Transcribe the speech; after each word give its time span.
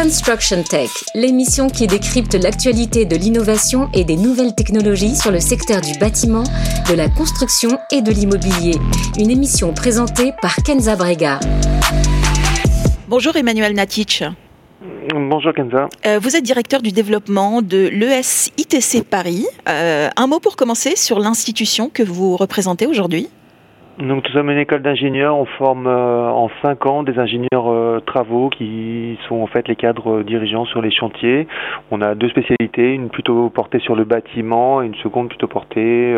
Construction 0.00 0.62
Tech, 0.62 0.90
l'émission 1.16 1.66
qui 1.66 1.88
décrypte 1.88 2.34
l'actualité 2.34 3.04
de 3.04 3.16
l'innovation 3.16 3.88
et 3.92 4.04
des 4.04 4.14
nouvelles 4.16 4.54
technologies 4.54 5.16
sur 5.16 5.32
le 5.32 5.40
secteur 5.40 5.80
du 5.80 5.98
bâtiment, 5.98 6.44
de 6.88 6.94
la 6.94 7.08
construction 7.08 7.70
et 7.90 8.00
de 8.00 8.12
l'immobilier. 8.12 8.76
Une 9.18 9.28
émission 9.28 9.74
présentée 9.74 10.32
par 10.40 10.54
Kenza 10.64 10.94
Brega. 10.94 11.40
Bonjour 13.08 13.34
Emmanuel 13.34 13.74
Natic. 13.74 14.22
Bonjour 15.12 15.52
Kenza. 15.52 15.88
Euh, 16.06 16.20
vous 16.22 16.36
êtes 16.36 16.44
directeur 16.44 16.80
du 16.80 16.92
développement 16.92 17.60
de 17.60 17.88
l'ESITC 17.88 19.02
Paris. 19.02 19.46
Euh, 19.68 20.10
un 20.16 20.26
mot 20.28 20.38
pour 20.38 20.54
commencer 20.54 20.94
sur 20.94 21.18
l'institution 21.18 21.90
que 21.92 22.04
vous 22.04 22.36
représentez 22.36 22.86
aujourd'hui 22.86 23.28
donc 23.98 24.24
nous 24.28 24.32
sommes 24.32 24.50
une 24.50 24.58
école 24.58 24.82
d'ingénieurs, 24.82 25.36
on 25.36 25.44
forme 25.44 25.88
euh, 25.88 26.30
en 26.30 26.48
cinq 26.62 26.86
ans 26.86 27.02
des 27.02 27.18
ingénieurs 27.18 27.68
travaux 28.06 28.50
qui 28.50 29.18
sont 29.28 29.36
en 29.36 29.46
fait 29.46 29.68
les 29.68 29.76
cadres 29.76 30.22
dirigeants 30.22 30.64
sur 30.64 30.82
les 30.82 30.90
chantiers. 30.90 31.46
On 31.90 32.00
a 32.00 32.14
deux 32.14 32.28
spécialités, 32.28 32.94
une 32.94 33.08
plutôt 33.08 33.50
portée 33.50 33.78
sur 33.80 33.94
le 33.94 34.04
bâtiment 34.04 34.82
et 34.82 34.86
une 34.86 34.94
seconde 34.96 35.28
plutôt 35.28 35.48
portée 35.48 36.16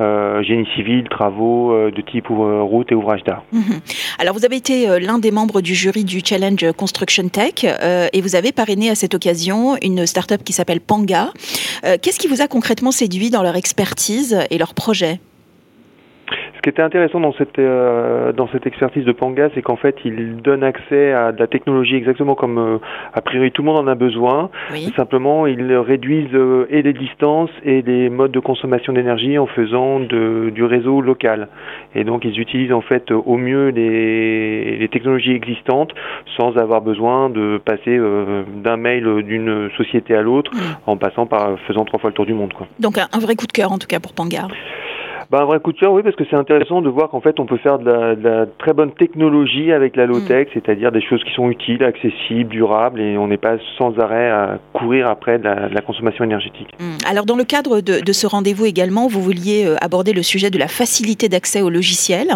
euh, 0.00 0.42
génie 0.42 0.66
civil, 0.74 1.08
travaux 1.08 1.74
de 1.90 2.00
type 2.00 2.28
route 2.28 2.90
et 2.90 2.94
ouvrage 2.94 3.22
d'art. 3.24 3.44
Mhm. 3.52 3.80
Alors 4.18 4.34
vous 4.34 4.44
avez 4.44 4.56
été 4.56 4.98
l'un 5.00 5.18
des 5.18 5.30
membres 5.30 5.60
du 5.60 5.74
jury 5.74 6.04
du 6.04 6.20
Challenge 6.24 6.72
Construction 6.72 7.28
Tech 7.28 7.64
et 7.64 8.20
vous 8.20 8.36
avez 8.36 8.52
parrainé 8.52 8.90
à 8.90 8.94
cette 8.94 9.14
occasion 9.14 9.76
une 9.82 10.06
start-up 10.06 10.42
qui 10.44 10.52
s'appelle 10.52 10.80
Panga. 10.80 11.32
Qu'est-ce 11.82 12.18
qui 12.18 12.28
vous 12.28 12.42
a 12.42 12.48
concrètement 12.48 12.90
séduit 12.90 13.30
dans 13.30 13.42
leur 13.42 13.56
expertise 13.56 14.38
et 14.50 14.58
leur 14.58 14.74
projet? 14.74 15.20
Qui 16.64 16.70
était 16.70 16.82
intéressant 16.82 17.20
dans 17.20 17.34
cette 17.34 17.58
euh, 17.58 18.32
dans 18.32 18.48
cette 18.48 18.66
expertise 18.66 19.04
de 19.04 19.12
Panga, 19.12 19.50
c'est 19.54 19.60
qu'en 19.60 19.76
fait, 19.76 19.96
il 20.06 20.36
donne 20.36 20.64
accès 20.64 21.12
à 21.12 21.30
de 21.30 21.38
la 21.38 21.46
technologie 21.46 21.94
exactement 21.94 22.34
comme 22.34 22.56
euh, 22.56 22.78
a 23.12 23.20
priori 23.20 23.52
tout 23.52 23.60
le 23.60 23.66
monde 23.66 23.86
en 23.86 23.86
a 23.86 23.94
besoin. 23.94 24.48
Simplement, 24.96 25.46
ils 25.46 25.74
réduisent 25.76 26.32
euh, 26.32 26.66
et 26.70 26.80
les 26.80 26.94
distances 26.94 27.50
et 27.64 27.82
les 27.82 28.08
modes 28.08 28.32
de 28.32 28.40
consommation 28.40 28.94
d'énergie 28.94 29.36
en 29.36 29.46
faisant 29.46 30.00
de, 30.00 30.50
du 30.54 30.64
réseau 30.64 31.02
local. 31.02 31.48
Et 31.94 32.02
donc, 32.02 32.24
ils 32.24 32.40
utilisent 32.40 32.72
en 32.72 32.80
fait 32.80 33.10
au 33.10 33.36
mieux 33.36 33.68
les, 33.68 34.78
les 34.78 34.88
technologies 34.88 35.32
existantes 35.32 35.92
sans 36.38 36.56
avoir 36.56 36.80
besoin 36.80 37.28
de 37.28 37.60
passer 37.62 38.00
d'un 38.64 38.78
mail 38.78 39.22
d'une 39.22 39.68
société 39.76 40.14
à 40.14 40.22
l'autre 40.22 40.50
mm. 40.54 40.58
en 40.86 40.96
passant 40.96 41.26
par 41.26 41.58
faisant 41.66 41.84
trois 41.84 42.00
fois 42.00 42.08
le 42.08 42.14
tour 42.14 42.24
du 42.24 42.32
monde. 42.32 42.54
Quoi. 42.54 42.66
Donc, 42.80 42.96
un, 42.96 43.06
un 43.12 43.18
vrai 43.18 43.36
coup 43.36 43.46
de 43.46 43.52
cœur 43.52 43.70
en 43.70 43.76
tout 43.76 43.86
cas 43.86 44.00
pour 44.00 44.14
Panga. 44.14 44.48
Bah, 45.34 45.40
un 45.40 45.46
vrai 45.46 45.58
coup 45.58 45.72
de 45.72 45.78
cœur, 45.80 45.92
oui, 45.92 46.04
parce 46.04 46.14
que 46.14 46.22
c'est 46.30 46.36
intéressant 46.36 46.80
de 46.80 46.88
voir 46.88 47.10
qu'en 47.10 47.20
fait, 47.20 47.40
on 47.40 47.44
peut 47.44 47.56
faire 47.56 47.80
de 47.80 47.90
la, 47.90 48.46
très 48.46 48.72
bonne 48.72 48.92
technologie 48.92 49.72
avec 49.72 49.96
la 49.96 50.06
low-tech, 50.06 50.46
mm. 50.46 50.50
c'est-à-dire 50.54 50.92
des 50.92 51.02
choses 51.02 51.24
qui 51.24 51.34
sont 51.34 51.50
utiles, 51.50 51.82
accessibles, 51.82 52.50
durables, 52.50 53.00
et 53.00 53.18
on 53.18 53.26
n'est 53.26 53.36
pas 53.36 53.56
sans 53.76 53.98
arrêt 53.98 54.30
à 54.30 54.60
courir 54.74 55.08
après 55.08 55.40
de 55.40 55.42
la, 55.42 55.80
consommation 55.80 56.22
énergétique. 56.22 56.68
Mm. 56.78 56.98
Alors, 57.10 57.26
dans 57.26 57.34
le 57.34 57.42
cadre 57.42 57.80
de, 57.80 58.12
ce 58.12 58.28
rendez-vous 58.28 58.64
également, 58.64 59.08
vous 59.08 59.20
vouliez 59.20 59.66
euh, 59.66 59.74
aborder 59.80 60.12
le 60.12 60.22
sujet 60.22 60.50
de 60.50 60.58
la 60.58 60.68
facilité 60.68 61.28
d'accès 61.28 61.62
aux 61.62 61.70
logiciels, 61.70 62.30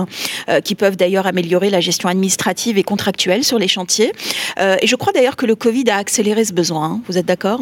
euh, 0.48 0.58
qui 0.58 0.74
peuvent 0.74 0.96
d'ailleurs 0.96 1.28
améliorer 1.28 1.70
la 1.70 1.78
gestion 1.78 2.08
administrative 2.08 2.78
et 2.78 2.82
contractuelle 2.82 3.44
sur 3.44 3.60
les 3.60 3.68
chantiers. 3.68 4.10
Euh, 4.58 4.74
et 4.82 4.88
je 4.88 4.96
crois 4.96 5.12
d'ailleurs 5.12 5.36
que 5.36 5.46
le 5.46 5.54
Covid 5.54 5.84
a 5.88 5.98
accéléré 5.98 6.44
ce 6.44 6.52
besoin. 6.52 6.86
Hein. 6.86 7.00
Vous 7.06 7.16
êtes 7.16 7.26
d'accord? 7.26 7.60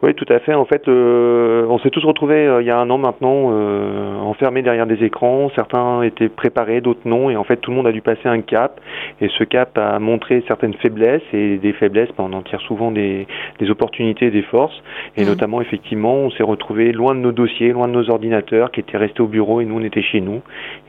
Oui, 0.00 0.14
tout 0.14 0.26
à 0.28 0.38
fait. 0.38 0.54
En 0.54 0.64
fait, 0.64 0.86
euh, 0.86 1.66
on 1.68 1.80
s'est 1.80 1.90
tous 1.90 2.04
retrouvés 2.04 2.46
euh, 2.46 2.62
il 2.62 2.66
y 2.68 2.70
a 2.70 2.78
un 2.78 2.88
an 2.88 2.98
maintenant, 2.98 3.50
euh, 3.50 4.14
enfermés 4.18 4.62
derrière 4.62 4.86
des 4.86 5.02
écrans. 5.02 5.50
Certains 5.56 6.02
étaient 6.02 6.28
préparés, 6.28 6.80
d'autres 6.80 7.00
non. 7.04 7.30
Et 7.30 7.36
en 7.36 7.42
fait, 7.42 7.56
tout 7.56 7.72
le 7.72 7.78
monde 7.78 7.88
a 7.88 7.90
dû 7.90 8.00
passer 8.00 8.28
un 8.28 8.40
cap. 8.40 8.80
Et 9.20 9.28
ce 9.36 9.42
cap 9.42 9.76
a 9.76 9.98
montré 9.98 10.44
certaines 10.46 10.74
faiblesses. 10.74 11.22
Et 11.32 11.56
des 11.56 11.72
faiblesses, 11.72 12.10
ben, 12.16 12.28
on 12.30 12.32
en 12.32 12.42
tire 12.42 12.60
souvent 12.60 12.92
des, 12.92 13.26
des 13.58 13.70
opportunités 13.70 14.26
et 14.26 14.30
des 14.30 14.42
forces. 14.42 14.80
Et 15.16 15.24
mmh. 15.24 15.26
notamment, 15.26 15.60
effectivement, 15.60 16.14
on 16.14 16.30
s'est 16.30 16.44
retrouvés 16.44 16.92
loin 16.92 17.16
de 17.16 17.20
nos 17.20 17.32
dossiers, 17.32 17.72
loin 17.72 17.88
de 17.88 17.92
nos 17.92 18.08
ordinateurs, 18.08 18.70
qui 18.70 18.78
étaient 18.78 18.98
restés 18.98 19.22
au 19.22 19.26
bureau 19.26 19.60
et 19.60 19.64
nous, 19.64 19.80
on 19.80 19.82
était 19.82 20.02
chez 20.02 20.20
nous. 20.20 20.42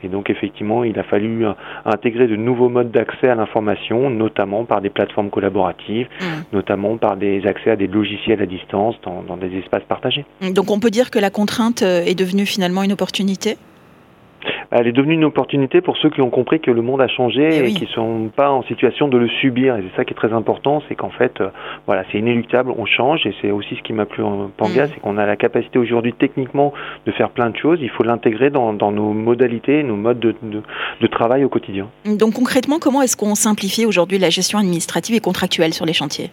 Et 0.04 0.08
donc, 0.08 0.30
effectivement, 0.30 0.84
il 0.84 0.96
a 1.00 1.02
fallu 1.02 1.46
intégrer 1.84 2.28
de 2.28 2.36
nouveaux 2.36 2.68
modes 2.68 2.92
d'accès 2.92 3.28
à 3.28 3.34
l'information, 3.34 4.08
notamment 4.08 4.66
par 4.66 4.80
des 4.80 4.90
plateformes 4.90 5.30
collaboratives, 5.30 6.06
mmh. 6.20 6.24
notamment 6.52 6.96
par 6.96 7.16
des 7.16 7.44
accès 7.48 7.72
à 7.72 7.76
des 7.76 7.88
logiciels 7.88 8.40
à 8.40 8.46
distance 8.46 8.99
dans, 9.02 9.36
des 9.36 9.58
espaces 9.58 9.84
partagés. 9.88 10.24
Donc 10.54 10.70
on 10.70 10.80
peut 10.80 10.90
dire 10.90 11.10
que 11.10 11.18
la 11.18 11.30
contrainte 11.30 11.82
euh, 11.82 12.04
est 12.04 12.14
devenue 12.14 12.46
finalement 12.46 12.82
une 12.82 12.92
opportunité? 12.92 13.56
Elle 14.70 14.86
est 14.86 14.92
devenue 14.92 15.14
une 15.14 15.24
opportunité 15.24 15.80
pour 15.80 15.96
ceux 15.96 16.10
qui 16.10 16.20
ont 16.20 16.30
compris 16.30 16.60
que 16.60 16.70
le 16.70 16.80
monde 16.80 17.00
a 17.00 17.08
changé 17.08 17.48
eh 17.50 17.58
et, 17.58 17.72
qui 17.72 17.86
qui 17.86 17.92
sont 17.92 18.30
pas 18.34 18.50
en 18.50 18.62
situation 18.62 19.08
de 19.08 19.18
le 19.18 19.28
subir. 19.28 19.76
Et 19.76 19.82
c'est 19.82 19.96
ça 19.96 20.04
qui 20.04 20.12
est 20.12 20.16
très 20.16 20.32
important, 20.32 20.82
c'est 20.88 20.94
qu'en 20.94 21.10
fait, 21.10 21.40
euh, 21.40 21.48
voilà, 21.86 22.04
c'est 22.10 22.18
inéluctable, 22.18 22.72
on 22.76 22.86
change 22.86 23.26
et 23.26 23.34
c'est 23.42 23.50
aussi 23.50 23.74
ce 23.76 23.82
qui 23.82 23.92
m'a 23.92 24.06
plu 24.06 24.22
en 24.22 24.50
Panga, 24.56 24.84
mm. 24.84 24.88
c'est 24.94 25.00
qu'on 25.00 25.18
a 25.18 25.26
la 25.26 25.36
capacité 25.36 25.78
aujourd'hui 25.78 26.12
techniquement 26.12 26.72
de 27.04 27.12
faire 27.12 27.30
plein 27.30 27.50
de 27.50 27.56
choses. 27.56 27.80
Il 27.82 27.90
faut 27.90 28.04
l'intégrer 28.04 28.50
dans, 28.50 28.72
nos 28.72 29.12
modalités, 29.12 29.82
nos 29.82 29.96
modes 29.96 30.20
de, 30.20 30.34
de 30.42 31.06
travail 31.06 31.44
au 31.44 31.48
quotidien. 31.48 31.88
Donc 32.04 32.34
concrètement, 32.34 32.78
comment 32.78 33.02
est-ce 33.02 33.16
qu'on 33.16 33.34
simplifie 33.34 33.86
aujourd'hui 33.86 34.18
la 34.18 34.30
gestion 34.30 34.58
administrative 34.58 35.16
et 35.16 35.20
contractuelle 35.20 35.74
sur 35.74 35.84
les 35.84 35.92
chantiers? 35.92 36.30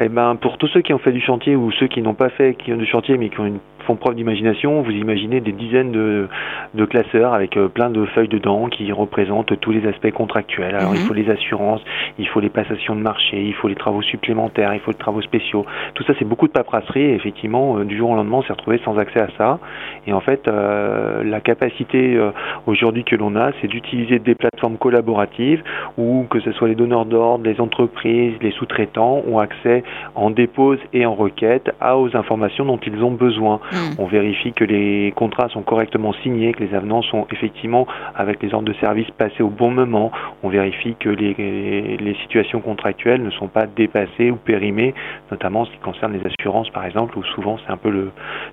Eh 0.00 0.08
ben, 0.08 0.36
pour 0.36 0.58
tous 0.58 0.68
ceux 0.68 0.80
qui 0.80 0.92
ont 0.92 0.98
fait 0.98 1.12
du 1.12 1.20
chantier 1.20 1.56
ou 1.56 1.70
ceux 1.72 1.88
qui 1.88 2.02
n'ont 2.02 2.14
pas 2.14 2.28
fait 2.30 2.54
qui 2.54 2.72
ont 2.72 2.76
du 2.76 2.86
chantier 2.86 3.16
mais 3.18 3.28
qui 3.28 3.40
ont 3.40 3.46
une 3.46 3.58
font 3.88 3.96
preuve 3.96 4.16
d'imagination, 4.16 4.82
vous 4.82 4.90
imaginez 4.90 5.40
des 5.40 5.52
dizaines 5.52 5.92
de, 5.92 6.28
de 6.74 6.84
classeurs 6.84 7.32
avec 7.32 7.56
euh, 7.56 7.68
plein 7.68 7.88
de 7.88 8.04
feuilles 8.06 8.28
dedans 8.28 8.68
qui 8.68 8.92
représentent 8.92 9.58
tous 9.60 9.72
les 9.72 9.86
aspects 9.88 10.10
contractuels. 10.10 10.74
Alors 10.74 10.94
il 10.94 11.00
mhm. 11.00 11.06
faut 11.06 11.14
les 11.14 11.30
assurances, 11.30 11.80
il 12.18 12.28
faut 12.28 12.40
les 12.40 12.50
passations 12.50 12.94
de 12.94 13.00
marché, 13.00 13.42
il 13.42 13.54
faut 13.54 13.66
les 13.66 13.74
travaux 13.74 14.02
supplémentaires, 14.02 14.74
il 14.74 14.80
faut 14.80 14.90
les 14.90 14.98
travaux 14.98 15.22
spéciaux. 15.22 15.64
Tout 15.94 16.04
ça 16.04 16.12
c'est 16.18 16.26
beaucoup 16.26 16.46
de 16.46 16.52
paperasserie 16.52 17.00
et 17.00 17.14
effectivement 17.14 17.78
euh, 17.78 17.84
du 17.84 17.96
jour 17.96 18.10
au 18.10 18.14
lendemain 18.14 18.38
on 18.38 18.42
s'est 18.42 18.52
retrouvé 18.52 18.78
sans 18.84 18.98
accès 18.98 19.20
à 19.20 19.28
ça. 19.38 19.58
Et 20.06 20.12
en 20.12 20.20
fait 20.20 20.46
euh, 20.48 21.24
la 21.24 21.40
capacité 21.40 22.18
aujourd'hui 22.66 23.04
que 23.04 23.16
l'on 23.16 23.36
a 23.36 23.52
c'est 23.60 23.68
d'utiliser 23.68 24.18
des 24.18 24.34
plateformes 24.34 24.76
collaboratives 24.76 25.62
où 25.96 26.26
que 26.28 26.40
ce 26.40 26.52
soit 26.52 26.68
les 26.68 26.74
donneurs 26.74 27.06
d'ordre, 27.06 27.44
les 27.44 27.60
entreprises, 27.60 28.34
les 28.42 28.50
sous-traitants 28.52 29.22
ont 29.26 29.38
accès 29.38 29.82
en 30.14 30.30
dépose 30.30 30.78
et 30.92 31.06
en 31.06 31.14
requête 31.14 31.70
aux 31.80 32.16
informations 32.16 32.64
dont 32.64 32.80
ils 32.86 33.02
ont 33.02 33.12
besoin. 33.12 33.60
Mhm. 33.72 33.78
On 33.98 34.06
vérifie 34.06 34.52
que 34.52 34.64
les 34.64 35.12
contrats 35.16 35.48
sont 35.48 35.62
correctement 35.62 36.12
signés, 36.22 36.52
que 36.52 36.62
les 36.62 36.74
avenants 36.74 37.02
sont 37.02 37.26
effectivement 37.32 37.86
avec 38.14 38.42
les 38.42 38.52
ordres 38.54 38.68
de 38.68 38.74
service 38.74 39.10
passés 39.12 39.42
au 39.42 39.48
bon 39.48 39.70
moment. 39.70 40.10
On 40.42 40.48
vérifie 40.48 40.96
que 40.98 41.08
les, 41.08 42.16
situations 42.22 42.60
contractuelles 42.60 43.22
ne 43.22 43.30
sont 43.30 43.48
pas 43.48 43.66
dépassées 43.66 44.30
ou 44.30 44.36
périmées, 44.36 44.92
notamment 45.30 45.60
en 45.60 45.64
ce 45.66 45.70
qui 45.70 45.78
concerne 45.78 46.12
les 46.12 46.22
assurances 46.26 46.70
par 46.70 46.84
exemple, 46.84 47.16
où 47.18 47.22
souvent 47.24 47.58
c'est 47.64 47.72
un 47.72 47.76
peu 47.76 47.90
le 47.90 48.10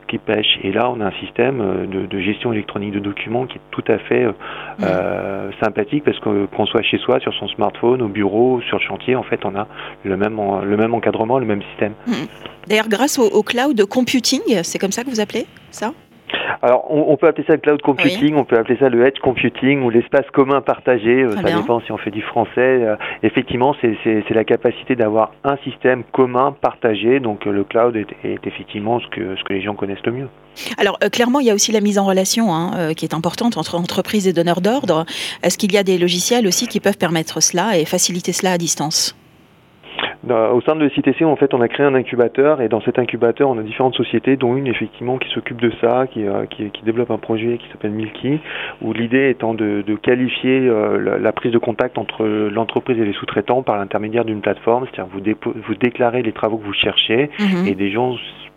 qui 0.08 0.18
pêche. 0.18 0.60
Et 0.64 0.72
là, 0.72 0.90
on 0.90 1.02
a 1.02 1.06
un 1.06 1.12
système 1.14 1.62
euh, 1.62 2.08
de, 2.08 2.20
gestion 2.20 2.54
électronique 2.54 2.92
de 2.92 3.00
documents 3.00 3.46
qui 3.46 3.58
est 3.58 3.62
tout 3.72 3.84
à 3.88 3.98
fait 3.98 4.24
euh, 4.24 4.32
euh, 4.84 5.52
sympathique 5.64 6.04
parce 6.04 6.20
que 6.20 6.46
qu'on 6.48 6.66
soit 6.66 6.82
chez 6.82 6.98
soi, 6.98 7.20
sur 7.20 7.34
son 7.34 7.48
smartphone, 7.48 8.02
au 8.02 8.08
bureau, 8.08 8.62
sur 8.62 8.78
le 8.78 8.84
chantier, 8.84 9.16
en 9.16 9.24
fait, 9.24 9.46
on 9.46 9.56
a 9.56 9.68
le 10.04 10.18
même, 10.18 10.40
le 10.64 10.78
même 10.78 10.94
encadrement, 10.94 11.15
le 11.40 11.46
même 11.46 11.62
système. 11.72 11.94
D'ailleurs, 12.68 12.90
grâce 12.90 13.20
au, 13.20 13.44
cloud 13.44 13.86
computing, 13.86 14.42
c'est 14.64 14.80
comme 14.80 14.92
ça 14.92 15.04
que 15.04 15.10
vous 15.10 15.20
appelez 15.20 15.46
ça? 15.72 15.94
Alors, 16.62 16.86
on, 16.90 17.16
peut 17.18 17.28
appeler 17.28 17.46
ça 17.46 17.54
le 17.54 17.60
cloud 17.60 17.82
computing, 17.82 18.36
on 18.36 18.44
peut 18.44 18.58
appeler 18.58 18.78
ça 18.78 18.90
le 18.90 19.06
edge 19.06 19.20
computing 19.22 19.84
ou 19.84 19.90
l'espace 19.90 20.26
commun 20.34 20.62
partagé. 20.62 21.24
Euh, 21.24 21.36
ça 21.36 21.44
dépend 21.44 21.80
si 21.82 21.92
on 21.92 21.98
fait 21.98 22.12
du 22.12 22.22
français. 22.22 22.52
Euh, 22.58 22.96
effectivement, 23.24 23.76
c'est 23.82 24.34
la 24.34 24.44
capacité 24.44 24.96
d'avoir 24.96 25.32
un 25.44 25.58
système 25.58 26.04
commun 26.12 26.56
partagé. 26.60 27.20
Donc, 27.20 27.46
euh, 27.46 27.52
le 27.52 27.64
cloud 27.64 27.96
est, 27.96 28.48
effectivement 28.48 29.00
ce 29.00 29.08
que, 29.08 29.36
ce 29.36 29.44
que 29.44 29.54
les 29.54 29.62
gens 29.62 29.76
connaissent 29.76 30.06
le 30.06 30.12
mieux. 30.12 30.30
Alors, 30.78 30.98
clairement, 31.12 31.40
il 31.40 31.48
y 31.48 31.52
a 31.52 31.54
aussi 31.54 31.72
la 31.72 31.82
mise 31.82 32.00
en 32.00 32.06
relation 32.06 32.54
hein, 32.54 32.94
qui 32.96 33.06
est 33.06 33.14
importante 33.14 33.58
entre 33.58 33.76
entreprises 33.76 34.28
et 34.28 34.34
donneurs 34.34 34.62
d'ordre. 34.62 35.06
Est-ce 35.44 35.58
qu'il 35.58 35.74
y 35.74 35.78
a 35.78 35.84
des 35.84 35.98
logiciels 35.98 36.48
aussi 36.48 36.68
qui 36.68 36.80
peuvent 36.80 36.98
permettre 36.98 37.42
cela 37.42 37.78
et 37.78 37.86
faciliter 37.86 38.32
cela 38.32 38.54
à 38.54 38.58
distance? 38.58 39.16
Au 40.30 40.62
sein 40.62 40.76
de 40.76 40.90
CTC, 40.90 41.24
en 41.26 41.36
fait, 41.36 41.54
on 41.54 41.62
a 41.62 41.68
créé 41.68 41.86
un 41.86 41.94
incubateur 41.94 42.62
et 42.62 42.70
dans 42.70 42.82
cet 42.82 43.00
incubateur, 43.00 43.50
on 43.50 43.58
a 43.58 43.62
différentes 43.62 43.96
sociétés, 43.96 44.38
dont 44.38 44.56
une 44.56 44.68
effectivement 44.68 45.18
qui 45.18 45.30
s'occupe 45.30 45.62
de 45.62 45.72
ça, 45.82 46.08
qui, 46.08 46.26
euh, 46.26 46.46
qui, 46.48 46.70
qui, 46.72 46.84
développe 46.84 47.12
un 47.12 47.18
projet 47.18 47.58
qui 47.58 47.68
s'appelle 47.70 47.92
Milky, 47.92 48.40
où 48.82 48.94
l'idée 48.94 49.30
étant 49.30 49.54
de, 49.54 49.84
de 49.86 49.96
qualifier 49.96 50.68
euh, 50.68 51.20
la, 51.20 51.32
prise 51.32 51.52
de 51.52 51.58
contact 51.58 51.98
entre 51.98 52.26
l'entreprise 52.26 53.00
et 53.00 53.06
les 53.06 53.14
sous-traitants 53.14 53.62
par 53.62 53.78
l'intermédiaire 53.78 54.26
d'une 54.26 54.42
plateforme, 54.42 54.86
c'est-à-dire 54.86 55.12
vous, 55.14 55.54
vous 55.68 55.76
déclarez 55.76 56.22
les 56.24 56.32
travaux 56.32 56.58
que 56.58 56.66
vous 56.66 56.74
cherchez 56.74 57.30
mhm. 57.40 57.68
et 57.68 57.76
des 57.76 57.92
gens 57.92 58.16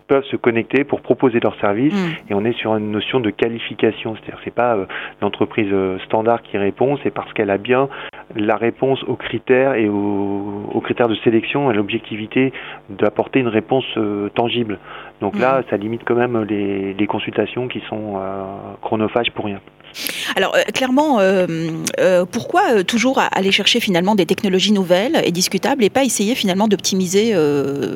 peuvent 0.09 0.25
se 0.25 0.37
connecter 0.37 0.83
pour 0.83 1.03
proposer 1.03 1.39
leurs 1.39 1.59
services 1.61 1.95
mm. 1.95 2.31
et 2.31 2.35
on 2.35 2.45
est 2.45 2.57
sur 2.59 2.75
une 2.75 2.91
notion 2.91 3.21
de 3.21 3.31
qualification, 3.31 4.17
c'est-à-dire 4.17 4.41
c'est 4.43 4.55
pas 4.55 4.75
euh, 4.75 4.87
l'entreprise 5.21 5.69
euh, 5.71 5.99
standard 6.07 6.43
qui 6.43 6.59
répond, 6.59 6.99
c'est 7.03 7.11
parce 7.11 7.33
qu'elle 7.35 7.51
a 7.51 7.59
bien 7.59 7.89
la 8.37 8.57
réponse 8.57 9.03
aux 9.05 9.17
critères 9.17 9.75
et 9.75 9.89
aux, 9.89 10.81
critères 10.83 11.09
de 11.09 11.17
sélection 11.17 11.71
et 11.71 11.75
l'objectivité 11.75 12.53
d'apporter 12.89 13.41
une 13.41 13.49
réponse 13.49 13.85
tangible. 14.35 14.79
Donc 15.21 15.39
là, 15.39 15.63
ça 15.71 15.77
limite 15.77 16.03
quand 16.05 16.15
même 16.15 16.45
les, 16.45 16.95
les 16.95 17.07
consultations 17.07 17.69
qui 17.69 17.83
sont 17.89 18.21
chronophages 18.81 19.31
pour 19.33 19.47
rien. 19.47 19.61
Alors 20.37 20.55
euh, 20.55 20.63
clairement, 20.75 21.21
euh, 21.21 21.47
euh, 21.99 22.25
pourquoi 22.25 22.85
toujours 22.85 23.21
aller 23.33 23.53
chercher 23.53 23.81
finalement 23.81 24.15
des 24.15 24.27
technologies 24.27 24.73
nouvelles 24.73 25.21
et 25.25 25.33
discutables 25.33 25.85
et 25.85 25.91
pas 25.91 26.05
essayer 26.05 26.35
finalement 26.35 26.69
d'optimiser 26.69 27.35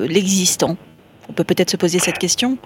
l'existant? 0.08 0.76
On 1.29 1.32
peut 1.32 1.44
peut-être 1.44 1.70
se 1.70 1.76
poser 1.76 1.99
cette 1.99 2.19
question. 2.19 2.58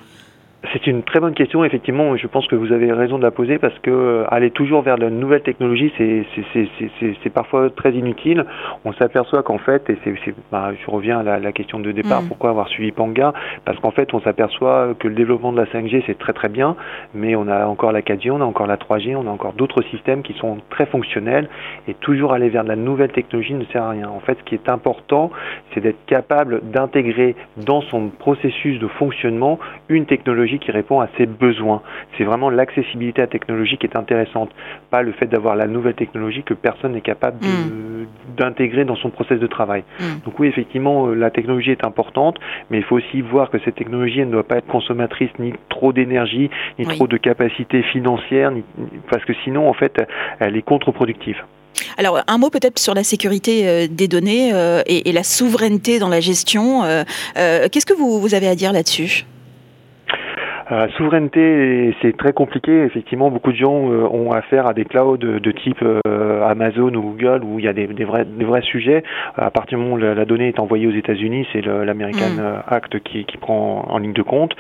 C'est 0.73 0.87
une 0.87 1.03
très 1.03 1.21
bonne 1.21 1.35
question, 1.35 1.65
effectivement. 1.65 2.17
Je 2.17 2.27
pense 2.27 2.47
que 2.47 2.57
vous 2.57 2.73
avez 2.73 2.93
raison 2.93 3.19
de 3.19 3.23
la 3.23 3.31
poser 3.31 3.59
parce 3.59 3.79
que 3.81 3.91
euh, 3.91 4.25
aller 4.29 4.51
toujours 4.51 4.83
vers 4.83 4.97
la 4.97 5.11
nouvelle 5.11 5.43
technologie, 5.43 5.93
c'est 5.99 7.31
parfois 7.31 7.71
très 7.71 7.93
inutile. 7.93 8.45
On 8.85 8.93
s'aperçoit 8.95 9.43
qu'en 9.43 9.59
fait, 9.59 9.89
et 9.91 9.99
c'est, 10.05 10.35
bah, 10.51 10.73
je 10.75 10.91
reviens 10.91 11.21
à 11.21 11.39
la, 11.39 11.53
question 11.53 11.79
de 11.79 11.93
départ, 11.93 12.23
mm. 12.23 12.29
pourquoi 12.29 12.51
avoir 12.51 12.69
suivi 12.69 12.91
Panga? 12.93 13.33
Parce 13.65 13.79
qu'en 13.81 13.91
fait, 13.91 14.13
on 14.15 14.21
s'aperçoit 14.21 14.95
que 14.99 15.09
le 15.09 15.15
développement 15.15 15.53
de 15.53 15.59
la 15.59 15.67
5G, 15.67 16.03
c'est 16.07 16.19
très 16.19 16.33
très 16.33 16.49
bien, 16.49 16.77
mais 17.15 17.37
on 17.37 17.49
a 17.49 17.67
encore 17.67 17.93
la 17.93 18.01
4G, 18.01 18.31
on 18.31 18.41
a 18.41 18.45
encore 18.45 18.67
la 18.67 18.77
3G, 18.77 19.15
on 19.17 19.27
a 19.27 19.31
encore 19.31 19.53
d'autres 19.53 19.83
systèmes 19.91 20.23
qui 20.23 20.33
sont 20.35 20.59
très 20.71 20.87
fonctionnels, 20.87 21.49
et 21.87 21.95
toujours 21.95 22.33
aller 22.33 22.49
vers 22.49 22.65
de 22.65 22.69
la 22.69 22.77
nouvelle 22.77 23.13
technologie 23.13 23.55
ne 23.55 23.65
sert 23.67 23.83
à 23.83 23.91
rien. 23.91 24.09
En 24.09 24.21
fait, 24.21 24.39
ce 24.39 24.45
qui 24.45 24.55
est 24.55 24.69
important, 24.69 25.31
c'est 25.73 25.81
d'être 25.81 26.05
capable 26.07 26.63
d'intégrer 26.71 27.37
dans 27.57 27.83
son 27.83 28.09
processus 28.09 28.79
de 28.79 28.89
fonctionnement 28.89 29.59
une 29.89 30.07
technologie 30.07 30.56
qui 30.59 30.71
répond 30.71 31.01
à 31.01 31.09
ses 31.17 31.27
besoins. 31.27 31.83
C'est 32.17 32.25
vraiment 32.25 32.51
l'accessibilité 32.51 33.23
à 33.23 33.25
la 33.25 33.31
technologie 33.31 33.79
qui 33.79 33.87
est 33.87 33.97
intéressante, 33.97 34.51
pas 34.91 35.03
le 35.03 35.13
fait 35.13 35.27
d'avoir 35.27 35.57
la 35.57 35.67
nouvelle 35.67 35.95
technologie 35.95 36.43
que 36.43 36.55
personne 36.55 36.93
n'est 36.93 37.01
capable 37.01 37.39
mm. 37.45 38.07
d'intégrer 38.37 38.85
dans 38.85 38.97
son 38.97 39.11
process 39.11 39.39
de 39.39 39.47
travail. 39.47 39.85
Mm. 40.01 40.05
Donc 40.25 40.39
oui, 40.39 40.49
effectivement, 40.49 41.09
euh, 41.09 41.15
la 41.15 41.31
technologie 41.31 41.71
est 41.71 41.85
importante, 41.85 42.39
mais 42.71 42.79
il 42.79 42.85
faut 42.85 42.97
aussi 42.97 43.21
voir 43.21 43.51
que 43.51 43.59
cette 43.65 43.75
technologie 43.75 44.21
ne 44.21 44.31
doit 44.31 44.47
pas 44.47 44.57
être 44.57 44.67
consommatrice 44.67 45.31
ni 45.39 45.53
trop 45.69 45.93
d'énergie, 45.93 46.51
ni 46.79 46.87
trop 46.87 47.07
de 47.07 47.17
capacité 47.17 47.83
financière, 47.83 48.53
parce 49.11 49.25
que 49.25 49.33
sinon, 49.45 49.69
en 49.69 49.75
fait, 49.75 50.03
elle 50.41 50.57
est 50.57 50.63
contre-productive. 50.63 51.37
Alors, 51.99 52.21
un 52.27 52.39
mot 52.39 52.49
peut-être 52.49 52.79
sur 52.79 52.95
la 52.95 53.05
sécurité 53.05 53.69
euh, 53.69 53.87
des 53.91 54.09
données 54.09 54.53
euh, 54.55 54.83
et, 54.87 55.13
la 55.13 55.23
souveraineté 55.23 55.99
dans 55.99 56.09
la 56.09 56.21
gestion. 56.21 56.83
Qu'est-ce 57.35 57.87
que 57.87 57.95
vous 57.95 58.35
avez 58.35 58.49
à 58.49 58.55
dire 58.55 58.73
là-dessus? 58.73 59.25
La 60.69 60.89
souveraineté, 60.97 61.95
c'est 62.03 62.17
très 62.17 62.33
compliqué. 62.33 62.83
Effectivement, 62.83 63.31
beaucoup 63.31 63.53
de 63.53 63.57
gens 63.57 63.89
euh, 63.89 64.09
ont 64.11 64.33
affaire 64.33 64.67
à 64.67 64.75
des 64.75 64.85
clouds 64.85 65.17
de, 65.17 65.53
type 65.53 65.79
euh, 65.83 66.45
Amazon 66.45 66.93
ou 66.95 67.03
Google 67.03 67.45
où 67.45 67.61
il 67.61 67.65
y 67.65 67.69
a 67.69 67.73
des, 67.73 67.87
vrais, 68.05 68.25
des 68.25 68.45
vrais 68.45 68.63
sujets. 68.63 69.05
À 69.37 69.51
partir 69.53 69.79
du 69.79 69.85
moment 69.85 69.95
où 69.95 69.99
la, 69.99 70.25
donnée 70.25 70.49
est 70.49 70.59
envoyée 70.59 70.89
aux 70.89 70.93
États-Unis, 70.93 71.47
c'est 71.53 71.65
l'American 71.65 72.31
mm. 72.37 72.63
Act 72.67 72.99
qui, 73.01 73.25
qui, 73.27 73.37
prend 73.37 73.87
en 73.89 73.99
ligne 73.99 74.13
de 74.13 74.23
compte. 74.23 74.57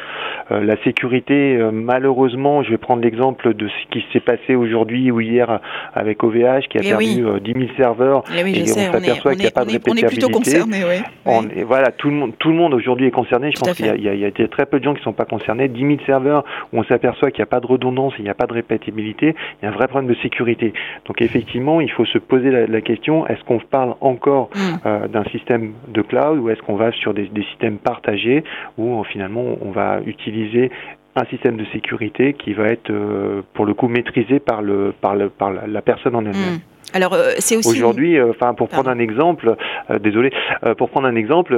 Euh, 0.52 0.62
la 0.62 0.76
sécurité, 0.84 1.58
malheureusement, 1.72 2.62
je 2.62 2.70
vais 2.70 2.78
prendre 2.78 3.02
l'exemple 3.02 3.54
de 3.54 3.66
ce 3.66 3.90
qui 3.90 4.04
s'est 4.12 4.20
passé 4.20 4.54
aujourd'hui 4.54 5.10
ou 5.10 5.20
hier 5.20 5.60
avec 5.92 6.22
OVH 6.22 6.68
qui 6.70 6.78
a 6.78 6.82
eh 6.84 6.88
perdu 6.88 7.40
10 7.40 7.52
000 7.52 7.64
serveurs 7.76 8.22
eh 8.32 8.40
et, 8.40 8.62
on 8.62 8.66
s'aperçoit 8.66 9.32
qu'il 9.32 9.42
n'y 9.42 9.48
a 9.48 9.50
pas 9.50 9.64
de 9.64 9.72
répétitivité. 9.72 9.90
On 9.90 10.08
est 10.08 10.08
plutôt 10.08 10.28
concerné, 10.28 10.78
oui. 10.84 11.64
voilà, 11.64 11.90
tout 11.90 12.10
le 12.10 12.14
monde, 12.14 12.32
tout 12.38 12.50
le 12.50 12.54
monde 12.54 12.74
aujourd'hui 12.74 13.06
est 13.06 13.10
concerné. 13.10 13.50
Je 13.52 13.60
pense 13.60 13.74
qu'il 13.74 13.86
y, 13.86 14.18
y, 14.18 14.24
a 14.24 14.48
très 14.48 14.66
peu 14.66 14.78
de 14.78 14.84
gens 14.84 14.94
qui 14.94 15.00
ne 15.00 15.04
sont 15.04 15.12
pas 15.12 15.24
concernés. 15.24 15.66
10 15.68 15.80
000 15.80 15.95
serveurs 16.00 16.44
où 16.72 16.78
on 16.78 16.84
s'aperçoit 16.84 17.30
qu'il 17.30 17.40
n'y 17.40 17.44
a 17.44 17.46
pas 17.46 17.60
de 17.60 17.66
redondance, 17.66 18.14
il 18.18 18.24
n'y 18.24 18.30
a 18.30 18.34
pas 18.34 18.46
de 18.46 18.52
répétibilité, 18.52 19.34
il 19.60 19.64
y 19.64 19.68
a 19.68 19.70
un 19.70 19.74
vrai 19.74 19.88
problème 19.88 20.10
de 20.10 20.18
sécurité. 20.20 20.72
Donc 21.06 21.22
effectivement, 21.22 21.80
il 21.80 21.90
faut 21.90 22.04
se 22.04 22.18
poser 22.18 22.50
la, 22.50 22.80
question, 22.80 23.26
est-ce 23.26 23.42
qu'on 23.44 23.58
parle 23.58 23.94
encore 24.00 24.50
mm. 24.54 24.58
euh, 24.86 25.08
d'un 25.08 25.24
système 25.24 25.72
de 25.88 26.02
cloud 26.02 26.38
ou 26.38 26.50
est-ce 26.50 26.62
qu'on 26.62 26.76
va 26.76 26.92
sur 26.92 27.14
des, 27.14 27.30
systèmes 27.50 27.78
partagés 27.78 28.44
où 28.78 29.02
finalement 29.04 29.44
on 29.60 29.70
va 29.70 30.00
utiliser 30.04 30.70
un 31.14 31.24
système 31.26 31.56
de 31.56 31.64
sécurité 31.66 32.34
qui 32.34 32.52
va 32.52 32.66
être 32.66 32.90
euh, 32.90 33.42
pour 33.54 33.64
le 33.64 33.74
coup 33.74 33.88
maîtrisé 33.88 34.38
par, 34.38 34.62
le, 34.62 34.92
par, 35.00 35.14
le, 35.14 35.30
par 35.30 35.50
la, 35.50 35.82
personne 35.82 36.14
en 36.14 36.20
elle-même? 36.20 36.56
Mm. 36.56 36.75
Alors 36.92 37.12
euh, 37.14 37.32
c'est 37.38 37.56
aussi 37.56 37.70
aujourd'hui, 37.70 38.16
euh, 38.16 38.30
enfin 38.30 38.54
pour 38.54 38.68
prendre 38.68 38.88
un 38.88 38.98
exemple, 38.98 39.56
euh, 39.90 39.98
désolé, 39.98 40.30
pour 40.78 40.88
prendre 40.90 41.06
un 41.06 41.16
exemple, 41.16 41.56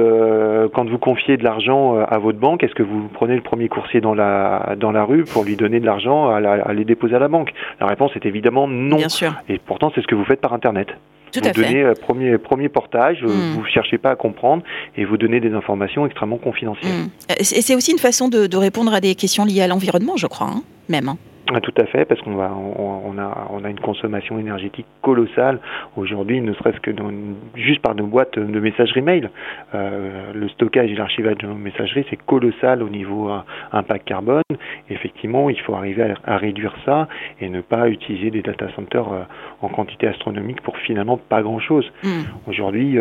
quand 0.73 0.89
vous 0.89 0.97
confiez 0.97 1.37
de 1.37 1.43
l'argent 1.43 1.97
à 1.97 2.17
votre 2.17 2.39
banque, 2.39 2.63
est-ce 2.63 2.73
que 2.73 2.83
vous 2.83 3.09
prenez 3.13 3.35
le 3.35 3.41
premier 3.41 3.69
coursier 3.69 4.01
dans 4.01 4.13
la 4.13 4.75
dans 4.77 4.91
la 4.91 5.03
rue 5.03 5.23
pour 5.23 5.43
lui 5.43 5.55
donner 5.55 5.79
de 5.79 5.85
l'argent 5.85 6.29
à, 6.29 6.37
à, 6.37 6.73
les 6.73 6.85
déposer 6.85 7.15
à 7.15 7.19
la 7.19 7.27
banque? 7.27 7.53
La 7.79 7.87
réponse 7.87 8.11
est 8.15 8.25
évidemment 8.25 8.67
non. 8.67 8.97
Bien 8.97 9.09
sûr. 9.09 9.33
Et 9.47 9.59
pourtant 9.59 9.91
c'est 9.93 10.01
ce 10.01 10.07
que 10.07 10.15
vous 10.15 10.25
faites 10.25 10.41
par 10.41 10.53
internet. 10.53 10.89
Tout 11.31 11.41
vous 11.43 11.51
donnez 11.51 11.83
fait. 11.83 12.01
premier 12.01 12.37
premier 12.39 12.69
portage, 12.69 13.23
vous 13.23 13.31
hmm. 13.31 13.53
vous 13.55 13.65
cherchez 13.65 13.99
pas 13.99 14.11
à 14.11 14.15
comprendre 14.15 14.63
et 14.97 15.05
vous 15.05 15.17
donnez 15.17 15.39
des 15.39 15.53
informations 15.53 16.05
extrêmement 16.07 16.37
confidentielles. 16.37 16.91
Hmm. 16.91 17.33
Et 17.39 17.43
c'est 17.43 17.75
aussi 17.75 17.91
une 17.91 17.99
façon 17.99 18.29
de, 18.29 18.47
de, 18.47 18.57
répondre 18.57 18.93
à 18.93 18.99
des 18.99 19.13
questions 19.13 19.45
liées 19.45 19.61
à 19.61 19.67
l'environnement, 19.67 20.17
je 20.17 20.25
crois, 20.25 20.47
hein, 20.47 20.63
même. 20.89 21.13
Ah, 21.51 21.61
tout 21.61 21.73
à 21.77 21.85
fait, 21.85 22.05
parce 22.05 22.21
qu'on 22.21 22.35
va, 22.35 22.51
on, 22.53 23.17
a, 23.17 23.47
on 23.49 23.63
a 23.63 23.69
une 23.69 23.79
consommation 23.79 24.37
énergétique 24.37 24.85
colossale 25.01 25.59
aujourd'hui, 25.97 26.41
ne 26.41 26.53
serait-ce 26.53 26.79
que 26.79 26.91
dans, 26.91 27.11
juste 27.55 27.81
par 27.81 27.95
nos 27.95 28.05
boîtes 28.05 28.37
de 28.37 28.59
messagerie 28.59 29.01
mail. 29.01 29.31
Euh, 29.73 30.31
le 30.33 30.47
stockage 30.49 30.91
et 30.91 30.95
l'archivage 30.95 31.37
de 31.37 31.47
nos 31.47 31.55
messageries, 31.55 32.05
c'est 32.09 32.23
colossal 32.23 32.83
au 32.83 32.89
niveau 32.89 33.29
euh, 33.29 33.39
impact 33.71 34.07
carbone. 34.07 34.43
Effectivement, 34.91 35.49
il 35.49 35.59
faut 35.61 35.73
arriver 35.73 36.13
à, 36.23 36.37
réduire 36.37 36.75
ça 36.85 37.07
et 37.41 37.49
ne 37.49 37.61
pas 37.61 37.89
utiliser 37.89 38.29
des 38.29 38.41
data 38.41 38.67
centers 38.75 39.11
euh, 39.11 39.23
en 39.61 39.69
quantité 39.69 40.07
astronomique 40.07 40.61
pour 40.61 40.77
finalement 40.77 41.17
pas 41.17 41.41
grand-chose. 41.41 41.91
Hmm. 42.03 42.23
Aujourd'hui, 42.47 42.97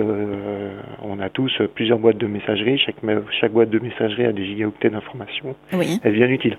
on 1.02 1.20
a 1.20 1.28
tous 1.28 1.60
plusieurs 1.74 1.98
boîtes 1.98 2.18
de 2.18 2.26
messagerie. 2.26 2.78
Chaque, 2.78 2.96
chaque 3.40 3.52
boîte 3.52 3.70
de 3.70 3.78
messagerie 3.78 4.24
a 4.24 4.32
des 4.32 4.46
gigaoctets 4.46 4.90
d'informations. 4.90 5.54
Oui. 5.72 6.00
Elle 6.02 6.12
devient 6.12 6.32
utile. 6.32 6.56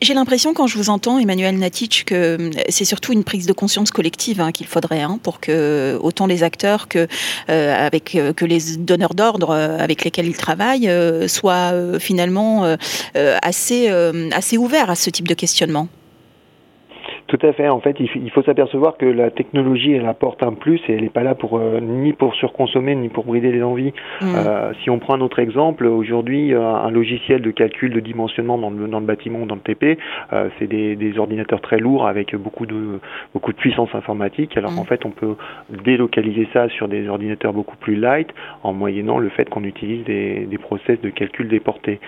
J'ai 0.00 0.14
l'impression, 0.14 0.54
quand 0.54 0.66
je 0.66 0.76
vous 0.76 0.90
entends, 0.90 1.18
Emmanuel 1.18 1.58
Natic, 1.58 2.04
que 2.06 2.14
euh, 2.14 2.50
c'est 2.68 2.84
surtout 2.84 3.12
une 3.12 3.24
prise 3.24 3.46
de 3.46 3.52
conscience 3.52 3.90
collective 3.90 4.40
hein, 4.40 4.52
qu'il 4.52 4.66
faudrait 4.66 5.02
hein, 5.02 5.18
pour 5.22 5.40
que 5.40 5.98
autant 6.02 6.26
les 6.26 6.42
acteurs 6.42 6.88
que, 6.88 7.06
euh, 7.50 7.90
euh, 8.14 8.32
les 8.42 8.76
donneurs 8.78 9.14
d'ordre 9.14 9.54
avec 9.54 10.04
lesquels 10.04 10.26
ils 10.26 10.36
travaillent 10.36 10.90
soient 11.28 11.72
finalement 11.98 12.76
assez 13.14 13.88
ouverts 14.56 14.90
à 14.90 14.94
ce 14.94 15.10
type 15.10 15.28
de 15.28 15.34
questionnement. 15.34 15.88
Tout 17.26 17.38
à 17.42 17.52
fait. 17.52 17.68
En 17.68 17.80
fait, 17.80 17.96
il 17.98 18.30
faut 18.30 18.42
s'apercevoir 18.42 18.96
que 18.96 19.06
la 19.06 19.30
technologie, 19.30 19.92
elle 19.92 20.06
apporte 20.06 20.42
un 20.42 20.52
plus 20.52 20.80
et 20.88 20.94
elle 20.94 21.02
n'est 21.02 21.08
pas 21.08 21.22
là 21.22 21.34
pour 21.34 21.58
euh, 21.58 21.80
ni 21.80 22.12
pour 22.12 22.34
surconsommer 22.34 22.94
ni 22.94 23.08
pour 23.08 23.24
brider 23.24 23.52
les 23.52 23.62
envies. 23.62 23.92
Mm. 24.20 24.34
Euh, 24.36 24.72
si 24.82 24.90
on 24.90 24.98
prend 24.98 25.14
un 25.14 25.20
autre 25.20 25.38
exemple, 25.38 25.86
aujourd'hui, 25.86 26.54
euh, 26.54 26.60
un 26.60 26.90
logiciel 26.90 27.40
de 27.40 27.50
calcul 27.50 27.92
de 27.92 28.00
dimensionnement 28.00 28.58
dans 28.58 28.70
le, 28.70 28.88
dans 28.88 29.00
le 29.00 29.06
bâtiment 29.06 29.40
ou 29.40 29.46
dans 29.46 29.54
le 29.54 29.60
TP, 29.60 29.98
euh, 30.32 30.48
c'est 30.58 30.66
des, 30.66 30.96
des, 30.96 31.18
ordinateurs 31.18 31.60
très 31.60 31.78
lourds 31.78 32.06
avec 32.06 32.34
beaucoup 32.34 32.66
de 32.66 33.00
beaucoup 33.32 33.52
de 33.52 33.56
puissance 33.56 33.94
informatique. 33.94 34.56
Alors 34.56 34.72
mm. 34.72 34.78
en 34.78 34.84
fait, 34.84 35.04
on 35.04 35.10
peut 35.10 35.36
délocaliser 35.84 36.48
ça 36.52 36.68
sur 36.68 36.88
des 36.88 37.08
ordinateurs 37.08 37.52
beaucoup 37.52 37.76
plus 37.76 37.96
light 37.96 38.28
en 38.62 38.72
moyennant 38.72 39.18
le 39.18 39.28
fait 39.28 39.48
qu'on 39.48 39.64
utilise 39.64 40.04
des, 40.04 40.46
des 40.46 40.58
process 40.58 41.00
de 41.00 41.10
calcul 41.10 41.48
déportés. 41.48 42.00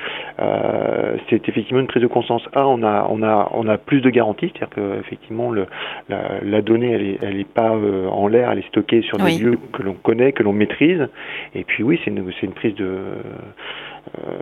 c'est 1.28 1.48
effectivement 1.48 1.80
une 1.80 1.86
prise 1.86 2.02
de 2.02 2.08
conscience. 2.08 2.42
Un, 2.54 2.64
on 2.64 2.82
a 2.82 3.06
on 3.10 3.22
a 3.22 3.50
on 3.52 3.68
a 3.68 3.78
plus 3.78 4.00
de 4.00 4.10
garanties, 4.10 4.52
c'est-à-dire 4.54 4.74
que 4.74 5.02
effectivement, 5.14 5.50
le, 5.50 5.66
la, 6.08 6.62
donnée, 6.62 7.18
elle 7.22 7.40
est 7.40 7.48
pas 7.48 7.74
euh, 7.74 8.08
en 8.08 8.26
l'air, 8.26 8.50
elle 8.50 8.58
est 8.58 8.68
stockée 8.68 9.02
sur 9.02 9.18
des 9.18 9.38
lieux 9.38 9.58
que 9.72 9.82
l'on 9.82 9.94
connaît, 9.94 10.32
que 10.32 10.42
l'on 10.42 10.52
maîtrise. 10.52 11.08
Et 11.54 11.64
puis 11.64 11.82
oui, 11.82 12.00
c'est 12.04 12.10
une, 12.10 12.30
une 12.42 12.52
prise 12.52 12.74
de 12.74 12.98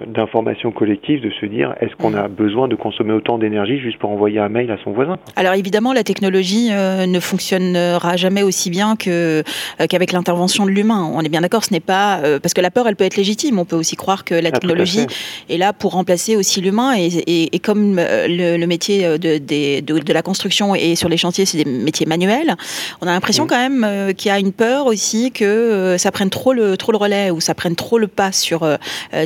d'information 0.06 0.70
collective 0.72 1.22
de 1.22 1.30
se 1.40 1.46
dire 1.46 1.74
est-ce 1.80 1.94
qu'on 1.96 2.14
a 2.14 2.28
besoin 2.28 2.68
de 2.68 2.74
consommer 2.74 3.12
autant 3.12 3.38
d'énergie 3.38 3.78
juste 3.78 3.98
pour 3.98 4.10
envoyer 4.10 4.38
un 4.38 4.48
mail 4.48 4.70
à 4.70 4.76
son 4.82 4.92
voisin? 4.92 5.16
Alors 5.36 5.54
évidemment, 5.54 5.92
la 5.92 6.04
technologie 6.04 6.68
euh, 6.72 7.06
ne 7.06 7.20
fonctionnera 7.20 8.16
jamais 8.16 8.42
aussi 8.42 8.70
bien 8.70 8.96
que 8.96 9.42
euh, 9.80 9.86
qu'avec 9.88 10.12
l'intervention 10.12 10.66
de 10.66 10.70
l'humain. 10.70 11.10
On 11.14 11.20
est 11.20 11.28
bien 11.28 11.40
d'accord, 11.40 11.64
ce 11.64 11.72
n'est 11.72 11.80
pas 11.80 12.20
parce 12.42 12.54
que 12.54 12.60
la 12.60 12.70
peur, 12.70 12.86
elle 12.88 12.96
peut 12.96 13.04
être 13.04 13.16
légitime. 13.16 13.58
On 13.58 13.64
peut 13.64 13.76
aussi 13.76 13.96
croire 13.96 14.24
que 14.24 14.34
la 14.34 14.48
ah, 14.48 14.52
technologie 14.52 15.06
est 15.48 15.56
là 15.56 15.72
pour 15.72 15.92
remplacer 15.92 16.36
aussi 16.36 16.60
l'humain. 16.60 16.94
Et, 16.96 17.54
et, 17.54 17.58
comme 17.58 17.96
le, 17.96 18.66
métier 18.66 19.18
de, 19.18 19.38
de, 19.38 19.98
de, 19.98 20.12
la 20.12 20.22
construction 20.22 20.74
et 20.74 20.96
sur 20.96 21.08
les 21.08 21.16
chantiers, 21.16 21.46
c'est 21.46 21.62
des 21.62 21.70
métiers 21.70 22.06
manuels, 22.06 22.54
on 23.00 23.06
a 23.06 23.12
l'impression 23.12 23.46
quand 23.46 23.56
même 23.56 24.14
qu'il 24.14 24.28
y 24.28 24.32
a 24.32 24.38
une 24.38 24.52
peur 24.52 24.86
aussi 24.86 25.30
que 25.30 25.96
ça 25.98 26.10
prenne 26.10 26.30
trop 26.30 26.52
le 26.52 26.76
trop 26.76 26.92
le 26.92 26.98
relais 26.98 27.30
ou 27.30 27.40
ça 27.40 27.54
prenne 27.54 27.76
trop 27.76 27.98
le 27.98 28.08
pas 28.08 28.32
sur 28.32 28.66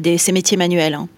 des 0.00 0.18
ces 0.26 0.32
métiers 0.32 0.56
manuels. 0.56 0.94
Hein. 0.94 1.08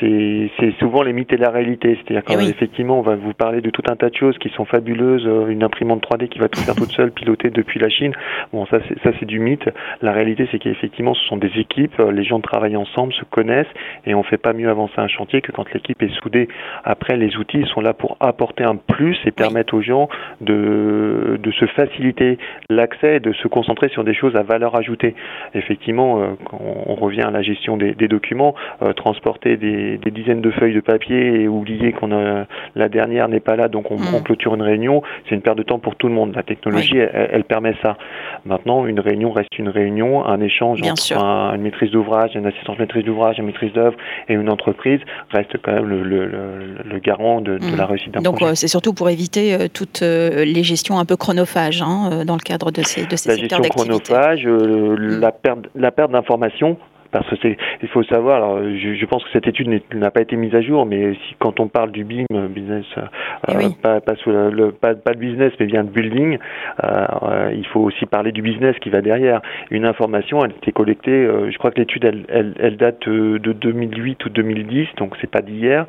C'est 0.00 0.72
souvent 0.78 1.02
les 1.02 1.12
mythes 1.12 1.32
et 1.32 1.36
la 1.36 1.50
réalité. 1.50 1.96
C'est-à-dire 1.96 2.22
eh 2.28 2.46
qu'effectivement, 2.46 2.98
on 2.98 3.02
va 3.02 3.16
vous 3.16 3.32
parler 3.32 3.60
de 3.60 3.70
tout 3.70 3.82
un 3.88 3.96
tas 3.96 4.10
de 4.10 4.14
choses 4.14 4.36
qui 4.38 4.50
sont 4.50 4.64
fabuleuses, 4.64 5.26
euh, 5.26 5.48
une 5.48 5.62
imprimante 5.62 6.02
3D 6.02 6.28
qui 6.28 6.38
va 6.38 6.48
tout 6.48 6.60
faire 6.60 6.74
toute 6.74 6.92
seule, 6.92 7.12
pilotée 7.12 7.50
depuis 7.50 7.80
la 7.80 7.88
Chine. 7.88 8.12
Bon, 8.52 8.66
ça, 8.66 8.78
ça 9.02 9.10
c'est 9.18 9.26
du 9.26 9.38
mythe. 9.38 9.68
La 10.02 10.12
réalité, 10.12 10.48
c'est 10.52 10.58
qu'effectivement, 10.58 11.14
ce 11.14 11.24
sont 11.26 11.36
des 11.36 11.50
équipes, 11.58 11.98
euh, 12.00 12.12
les 12.12 12.24
gens 12.24 12.40
travaillent 12.40 12.76
ensemble, 12.76 13.12
se 13.14 13.24
connaissent, 13.24 13.66
et 14.06 14.14
on 14.14 14.22
fait 14.22 14.38
pas 14.38 14.52
mieux 14.52 14.68
avancer 14.68 14.94
un 14.98 15.08
chantier 15.08 15.40
que 15.40 15.52
quand 15.52 15.72
l'équipe 15.72 16.02
est 16.02 16.14
soudée. 16.20 16.48
Après, 16.84 17.16
les 17.16 17.36
outils 17.36 17.64
sont 17.72 17.80
là 17.80 17.94
pour 17.94 18.16
apporter 18.20 18.64
un 18.64 18.76
plus 18.76 19.16
et 19.24 19.30
permettre 19.30 19.74
aux 19.74 19.82
gens 19.82 20.08
de, 20.40 21.38
de 21.42 21.50
se 21.52 21.66
faciliter 21.66 22.38
l'accès 22.68 23.16
et 23.16 23.20
de 23.20 23.32
se 23.32 23.48
concentrer 23.48 23.88
sur 23.88 24.04
des 24.04 24.14
choses 24.14 24.36
à 24.36 24.42
valeur 24.42 24.76
ajoutée. 24.76 25.14
Effectivement, 25.54 26.20
euh, 26.20 26.26
quand 26.44 26.60
on 26.86 26.94
revient 26.94 27.22
à 27.22 27.30
la 27.30 27.42
gestion 27.42 27.76
des, 27.76 27.94
des 27.94 28.08
documents, 28.08 28.54
transporter 28.96 29.56
des 29.56 29.85
des, 30.02 30.10
dizaines 30.10 30.40
de 30.40 30.50
feuilles 30.50 30.74
de 30.74 30.80
papier 30.80 31.42
et 31.42 31.48
oublier 31.48 31.92
qu'on 31.92 32.12
a 32.12 32.46
la 32.74 32.88
dernière 32.88 33.28
n'est 33.28 33.40
pas 33.40 33.56
là, 33.56 33.68
donc 33.68 33.90
on, 33.90 33.96
mm. 33.96 34.22
clôture 34.24 34.54
une 34.54 34.62
réunion, 34.62 35.02
c'est 35.28 35.34
une 35.34 35.42
perte 35.42 35.58
de 35.58 35.62
temps 35.62 35.78
pour 35.78 35.96
tout 35.96 36.08
le 36.08 36.14
monde. 36.14 36.34
La 36.34 36.42
technologie, 36.42 36.98
elle, 36.98 37.44
permet 37.44 37.74
ça. 37.82 37.96
Maintenant, 38.44 38.86
une 38.86 39.00
réunion 39.00 39.32
reste 39.32 39.58
une 39.58 39.68
réunion, 39.68 40.24
un 40.26 40.40
échange 40.40 40.80
entre 40.82 41.54
une 41.54 41.62
maîtrise 41.62 41.90
d'ouvrage, 41.90 42.30
une 42.34 42.46
assistance 42.46 42.78
maîtrise 42.78 43.04
d'ouvrage, 43.04 43.38
une 43.38 43.46
maîtrise 43.46 43.72
d'œuvre 43.72 43.96
et 44.28 44.34
une 44.34 44.50
entreprise 44.50 45.00
reste 45.30 45.56
quand 45.62 45.72
même 45.72 45.86
le, 45.88 46.98
garant 46.98 47.40
de, 47.40 47.58
mm. 47.58 47.76
la 47.76 47.86
réussite 47.86 48.12
d'un 48.12 48.22
projet. 48.22 48.46
Donc 48.46 48.56
c'est 48.56 48.68
surtout 48.68 48.92
pour 48.92 49.08
éviter 49.10 49.54
euh, 49.54 49.68
toutes 49.72 50.02
euh, 50.02 50.44
les 50.44 50.62
gestions 50.62 50.98
un 50.98 51.04
peu 51.04 51.16
chronophages 51.16 51.82
hein, 51.82 52.10
euh, 52.12 52.24
dans 52.24 52.34
le 52.34 52.40
cadre 52.40 52.70
de 52.70 52.82
ces, 52.82 53.06
de 53.06 53.16
ces 53.16 53.30
la 53.30 53.36
gestion 53.36 53.62
chronophage, 53.62 54.46
mm. 54.46 55.20
la 55.20 55.32
perte, 55.32 55.66
la 55.74 55.90
perte 55.90 56.12
d'informations 56.12 56.76
parce 57.10 57.28
que 57.28 57.36
c'est, 57.42 57.56
il 57.82 57.88
faut 57.88 58.02
savoir, 58.04 58.36
alors, 58.36 58.58
je, 58.58 59.06
pense 59.06 59.22
que 59.24 59.30
cette 59.32 59.46
étude 59.46 59.68
n'a 59.94 60.10
pas 60.10 60.20
été 60.20 60.36
mise 60.36 60.54
à 60.54 60.60
jour, 60.60 60.86
mais 60.86 61.14
si 61.14 61.34
quand 61.38 61.60
on 61.60 61.68
parle 61.68 61.92
du 61.92 62.04
BIM, 62.04 62.26
business, 62.48 62.84
euh, 62.98 63.02
eh 63.48 63.68
pas, 63.82 64.00
pas, 64.00 64.16
sous 64.16 64.30
le, 64.30 64.72
pas, 64.72 64.94
pas, 64.94 65.12
de 65.12 65.18
business, 65.18 65.52
mais 65.58 65.66
bien 65.66 65.84
de 65.84 65.90
building, 65.90 66.38
euh, 66.84 67.52
il 67.54 67.66
faut 67.66 67.80
aussi 67.80 68.06
parler 68.06 68.32
du 68.32 68.42
business 68.42 68.76
qui 68.80 68.90
va 68.90 69.00
derrière. 69.00 69.40
Une 69.70 69.84
information, 69.84 70.44
elle 70.44 70.52
était 70.52 70.72
collectée, 70.72 71.10
euh, 71.10 71.50
je 71.50 71.58
crois 71.58 71.70
que 71.70 71.78
l'étude, 71.78 72.04
elle, 72.04 72.24
elle, 72.28 72.54
elle, 72.58 72.76
date 72.76 73.08
de 73.08 73.52
2008 73.52 74.24
ou 74.26 74.28
2010, 74.30 74.88
donc 74.96 75.14
c'est 75.20 75.30
pas 75.30 75.42
d'hier. 75.42 75.86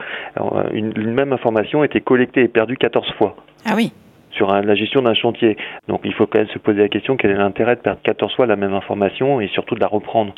Une, 0.74 0.94
une 0.96 1.14
même 1.14 1.34
information 1.34 1.84
était 1.84 2.02
collectée 2.02 2.44
et 2.44 2.48
perdue 2.48 2.78
14 2.78 3.12
fois. 3.18 3.36
Ah 3.66 3.74
oui 3.76 3.92
sur 4.38 4.51
la 4.53 4.75
gestion 4.75 5.01
d'un 5.01 5.13
chantier. 5.13 5.58
Donc 5.88 6.01
il 6.03 6.13
faut 6.13 6.25
quand 6.27 6.39
même 6.39 6.48
se 6.48 6.60
poser 6.60 6.82
la 6.82 6.89
question 6.89 7.17
quel 7.17 7.32
est 7.32 7.36
l'intérêt 7.36 7.75
de 7.75 7.82
perdre 7.82 8.00
14 8.03 8.36
fois 8.36 8.46
la 8.46 8.56
même 8.56 8.74
information 8.74 9.41
et 9.41 9.48
surtout 9.48 9.75
de 9.75 9.79
la 9.79 9.88
reprendre? 9.88 10.34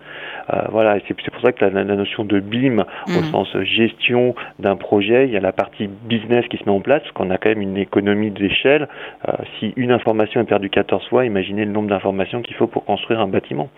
Euh, 0.54 0.62
voilà, 0.72 0.98
c'est 1.08 1.14
pour 1.14 1.42
ça 1.42 1.52
que 1.52 1.66
la, 1.66 1.84
notion 1.84 2.24
de 2.24 2.40
BIM 2.40 2.80
au 2.80 3.12
mm. 3.12 3.24
sens 3.32 3.58
gestion 3.62 4.36
d'un 4.58 4.76
projet, 4.76 5.26
il 5.26 5.32
y 5.32 5.38
a 5.38 5.42
la 5.42 5.52
partie 5.52 5.88
business 5.88 6.46
qui 6.48 6.58
se 6.58 6.64
met 6.64 6.72
en 6.72 6.82
place, 6.82 7.02
parce 7.02 7.14
qu'on 7.14 7.30
a 7.30 7.38
quand 7.38 7.50
même 7.50 7.62
une 7.62 7.78
économie 7.78 8.32
d'échelle. 8.32 8.88
Euh, 9.28 9.34
si 9.60 9.74
une 9.76 9.92
information 9.92 10.42
est 10.42 10.46
perdue 10.46 10.70
14 10.70 11.08
fois, 11.10 11.26
imaginez 11.26 11.66
le 11.66 11.72
nombre 11.72 11.90
d'informations 11.90 12.42
qu'il 12.42 12.56
faut 12.56 12.68
pour 12.68 12.86
construire 12.86 13.20
un 13.20 13.28
bâtiment. 13.28 13.70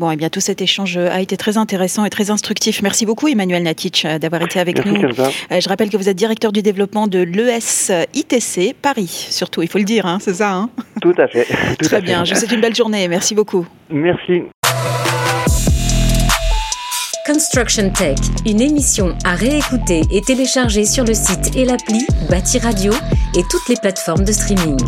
Bon, 0.00 0.10
et 0.10 0.14
eh 0.14 0.16
bien, 0.16 0.30
tout 0.30 0.40
cet 0.40 0.62
échange 0.62 0.96
a 0.96 1.20
été 1.20 1.36
très 1.36 1.58
intéressant 1.58 2.06
et 2.06 2.08
très 2.08 2.30
instructif. 2.30 2.80
Merci 2.80 3.04
beaucoup, 3.04 3.28
Emmanuel 3.28 3.62
Natic, 3.62 4.06
euh, 4.06 4.18
d'avoir 4.18 4.40
été 4.40 4.58
avec 4.58 4.86
nous. 4.86 4.96
Euh, 4.96 5.60
je 5.60 5.68
rappelle 5.68 5.90
que 5.90 5.98
vous 5.98 6.08
êtes 6.08 6.16
directeur 6.16 6.52
du 6.52 6.62
développement 6.62 7.06
de 7.06 7.18
l'ES-ITC 7.18 8.74
Paris, 8.80 9.26
surtout, 9.28 9.60
il 9.60 9.68
faut 9.68 9.76
le 9.76 9.84
dire, 9.84 10.06
hein, 10.06 10.16
c'est 10.18 10.32
ça 10.32 10.54
hein? 10.54 10.70
Tout 11.02 11.12
à 11.18 11.28
fait. 11.28 11.46
très 11.82 12.00
bien, 12.00 12.24
je 12.24 12.32
vous 12.32 12.40
souhaite 12.40 12.52
une 12.52 12.62
belle 12.62 12.74
journée. 12.74 13.08
Merci 13.08 13.34
beaucoup. 13.34 13.66
Merci. 13.90 14.44
Construction 17.26 17.90
Tech, 17.90 18.16
une 18.46 18.62
émission 18.62 19.14
à 19.26 19.34
réécouter 19.34 20.00
et 20.10 20.22
télécharger 20.22 20.86
sur 20.86 21.04
le 21.04 21.12
site 21.12 21.54
et 21.54 21.66
l'appli 21.66 22.06
Bâti 22.30 22.58
Radio 22.58 22.94
et 23.36 23.42
toutes 23.50 23.68
les 23.68 23.76
plateformes 23.82 24.24
de 24.24 24.32
streaming. 24.32 24.78